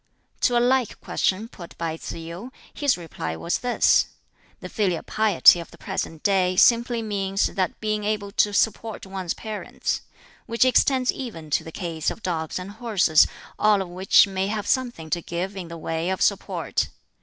To 0.39 0.57
a 0.57 0.59
like 0.59 0.99
question 0.99 1.47
put 1.47 1.77
by 1.77 1.95
Tsz 1.95 2.13
yu, 2.13 2.51
his 2.73 2.97
reply 2.97 3.35
was 3.35 3.59
this: 3.59 4.07
"The 4.59 4.67
filial 4.67 5.03
piety 5.03 5.59
of 5.59 5.69
the 5.69 5.77
present 5.77 6.23
day 6.23 6.55
simply 6.55 7.03
means 7.03 7.45
the 7.45 7.71
being 7.79 8.03
able 8.03 8.31
to 8.31 8.51
support 8.51 9.05
one's 9.05 9.35
parents 9.35 10.01
which 10.47 10.65
extends 10.65 11.11
even 11.11 11.51
to 11.51 11.63
the 11.63 11.71
case 11.71 12.09
of 12.09 12.23
dogs 12.23 12.57
and 12.57 12.71
horses, 12.71 13.27
all 13.59 13.79
of 13.79 13.89
which 13.89 14.25
may 14.25 14.47
have 14.47 14.65
something 14.65 15.11
to 15.11 15.21
give 15.21 15.55
in 15.55 15.67
the 15.67 15.77
way 15.77 16.09
of 16.09 16.23
support. 16.23 16.89